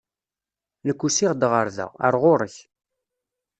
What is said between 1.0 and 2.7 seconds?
usiɣ-d ɣer da, ar ɣur-k.